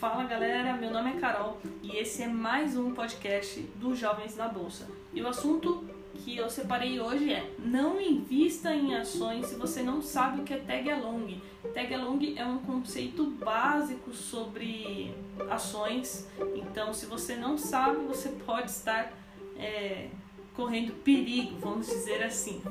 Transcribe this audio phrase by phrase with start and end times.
[0.00, 4.48] Fala galera, meu nome é Carol e esse é mais um podcast dos Jovens na
[4.48, 4.88] Bolsa.
[5.12, 5.84] E o assunto
[6.14, 10.54] que eu separei hoje é: não invista em ações se você não sabe o que
[10.54, 11.38] é tag along.
[11.74, 15.14] Tag along é um conceito básico sobre
[15.50, 19.12] ações, então se você não sabe, você pode estar
[19.58, 20.08] é,
[20.56, 22.62] correndo perigo, vamos dizer assim,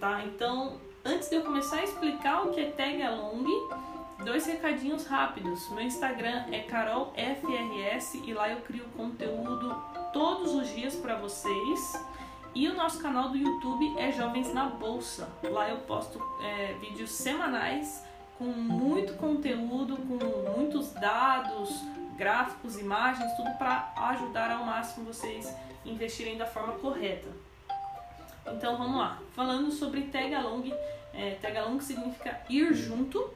[0.00, 0.24] tá?
[0.24, 3.44] Então, antes de eu começar a explicar o que é tag along,
[4.24, 5.68] Dois recadinhos rápidos.
[5.70, 9.74] Meu Instagram é carolfrs e lá eu crio conteúdo
[10.12, 12.00] todos os dias para vocês.
[12.54, 15.28] E o nosso canal do YouTube é Jovens na Bolsa.
[15.42, 18.04] Lá eu posto é, vídeos semanais
[18.38, 21.70] com muito conteúdo, com muitos dados,
[22.16, 25.52] gráficos, imagens, tudo para ajudar ao máximo vocês
[25.84, 27.28] investirem da forma correta.
[28.46, 29.20] Então vamos lá.
[29.32, 30.72] Falando sobre tag along,
[31.12, 33.30] é, tag along significa ir junto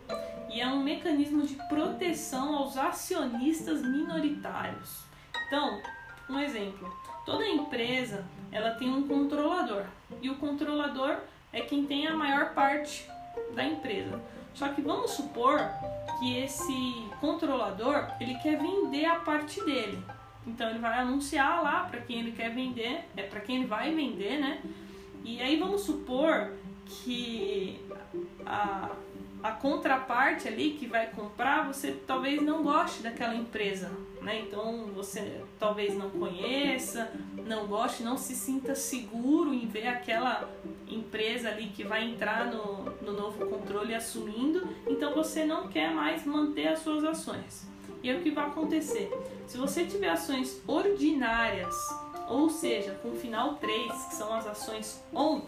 [0.51, 5.05] e é um mecanismo de proteção aos acionistas minoritários.
[5.47, 5.81] Então,
[6.29, 6.93] um exemplo:
[7.25, 9.85] toda empresa ela tem um controlador
[10.21, 11.19] e o controlador
[11.53, 13.09] é quem tem a maior parte
[13.55, 14.21] da empresa.
[14.55, 15.61] Só que vamos supor
[16.19, 20.03] que esse controlador ele quer vender a parte dele.
[20.47, 23.95] Então ele vai anunciar lá para quem ele quer vender, é para quem ele vai
[23.95, 24.63] vender, né?
[25.27, 26.53] E aí vamos supor
[26.87, 27.81] que
[28.47, 28.93] a,
[29.43, 33.91] a contraparte ali que vai comprar, você talvez não goste daquela empresa,
[34.23, 34.43] né?
[34.43, 37.11] Então você talvez não conheça,
[37.45, 40.49] não goste, não se sinta seguro em ver aquela
[40.89, 46.25] empresa ali que vai entrar no, no novo controle assumindo, então você não quer mais
[46.25, 47.67] manter as suas ações.
[48.01, 49.11] E é o que vai acontecer.
[49.49, 51.75] Se você tiver ações ordinárias,
[52.29, 55.43] ou seja, com final 3, que são as ações ON,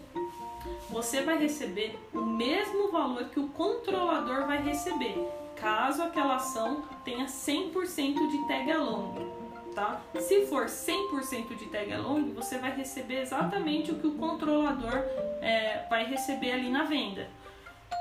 [0.89, 5.15] você vai receber o mesmo valor que o controlador vai receber,
[5.55, 9.39] caso aquela ação tenha 100% de tag along.
[9.75, 10.01] Tá?
[10.19, 15.03] Se for 100% de tag along, você vai receber exatamente o que o controlador
[15.41, 17.29] é, vai receber ali na venda.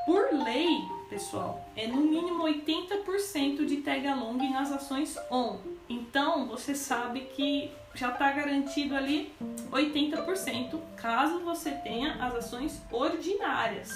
[0.07, 5.59] Por lei, pessoal, é no mínimo 80% de tag along nas ações ON.
[5.89, 9.35] Então, você sabe que já está garantido ali
[9.73, 13.91] 80% caso você tenha as ações ordinárias.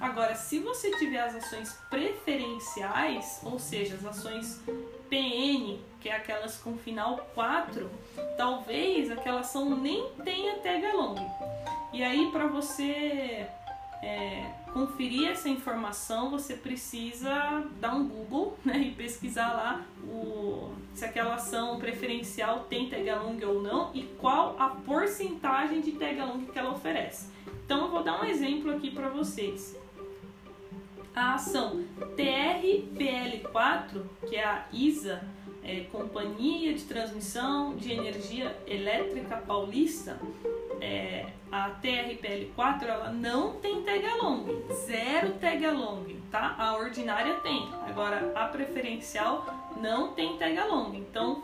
[0.00, 4.62] Agora, se você tiver as ações preferenciais, ou seja, as ações
[5.10, 7.90] PN, que é aquelas com final 4,
[8.36, 11.16] talvez aquela ação nem tenha tag along.
[11.92, 13.46] E aí, para você
[14.02, 21.04] é, conferir essa informação, você precisa dar um Google né, e pesquisar lá o, se
[21.04, 26.46] aquela ação preferencial tem tag along ou não e qual a porcentagem de tag along
[26.46, 27.28] que ela oferece.
[27.64, 29.76] Então eu vou dar um exemplo aqui para vocês.
[31.14, 31.84] A ação
[32.16, 35.22] TRPL4, que é a ISA,
[35.62, 40.18] é, Companhia de Transmissão de Energia Elétrica Paulista,
[40.80, 46.54] é, a TRPL4 ela não tem tag along, zero tag along, tá?
[46.58, 49.46] A ordinária tem, agora a preferencial
[49.76, 50.96] não tem tag along.
[50.96, 51.42] Então,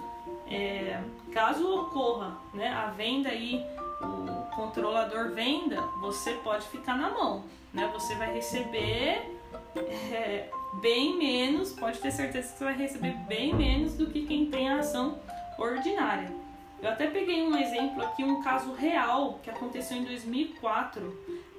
[0.50, 1.00] é,
[1.32, 3.64] caso ocorra né, a venda aí,
[4.00, 7.90] o controlador venda, você pode ficar na mão, né?
[7.92, 9.36] Você vai receber
[9.76, 10.48] é,
[10.80, 14.68] bem menos, pode ter certeza que você vai receber bem menos do que quem tem
[14.68, 15.18] a ação
[15.58, 16.45] ordinária.
[16.82, 21.16] Eu até peguei um exemplo aqui, um caso real que aconteceu em 2004,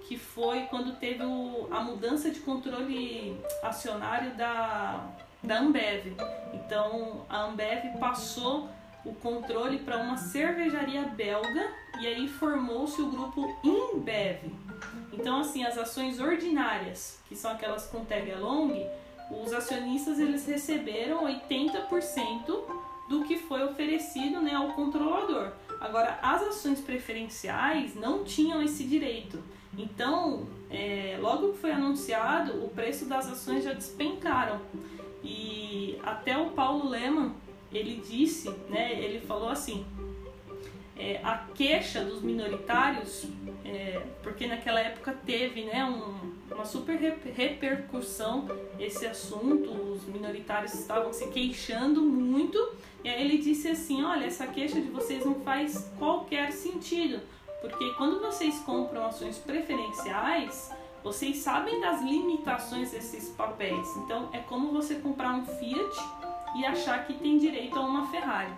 [0.08, 5.06] que foi quando teve o, a mudança de controle acionário da,
[5.44, 6.16] da Ambev.
[6.54, 8.70] Então a Ambev passou
[9.04, 14.54] o controle para uma cervejaria belga e aí formou-se o grupo InBev.
[15.12, 18.86] Então assim, as ações ordinárias, que são aquelas com tag along,
[19.32, 22.64] os acionistas eles receberam 80%
[23.10, 25.52] do que foi oferecido né, ao controlador.
[25.80, 29.42] Agora, as ações preferenciais não tinham esse direito.
[29.78, 34.60] Então, é, logo que foi anunciado, o preço das ações já despencaram.
[35.24, 37.34] E até o Paulo Leman,
[37.72, 39.86] ele disse, né, ele falou assim,
[41.00, 43.26] é, a queixa dos minoritários,
[43.64, 46.96] é, porque naquela época teve né, um, uma super
[47.36, 48.48] repercussão
[48.80, 52.58] esse assunto, os minoritários estavam se queixando muito,
[53.04, 57.22] e aí ele disse assim: olha, essa queixa de vocês não faz qualquer sentido,
[57.62, 60.72] porque quando vocês compram ações preferenciais,
[61.04, 63.88] vocês sabem das limitações desses papéis.
[63.98, 65.96] Então é como você comprar um Fiat
[66.58, 68.52] e achar que tem direito a uma Ferrari.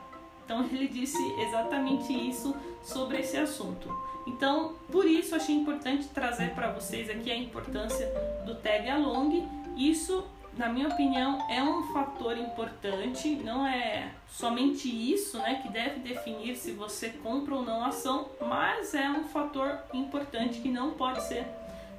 [0.50, 3.88] Então ele disse exatamente isso sobre esse assunto.
[4.26, 8.08] Então, por isso achei importante trazer para vocês aqui a importância
[8.48, 9.48] do tag along.
[9.78, 10.26] Isso
[10.58, 16.56] na minha opinião, é um fator importante, não é somente isso né, que deve definir
[16.58, 21.24] se você compra ou não a ação, mas é um fator importante que não pode
[21.24, 21.46] ser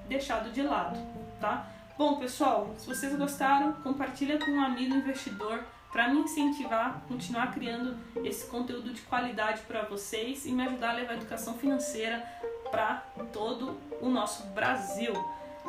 [0.09, 0.99] deixado de lado,
[1.41, 1.71] tá?
[1.97, 7.53] Bom, pessoal, se vocês gostaram, compartilha com um amigo investidor para me incentivar a continuar
[7.53, 12.25] criando esse conteúdo de qualidade para vocês e me ajudar a levar a educação financeira
[12.71, 13.03] para
[13.33, 15.13] todo o nosso Brasil.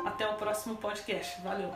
[0.04, 1.40] Até o próximo podcast.
[1.42, 1.72] Valeu!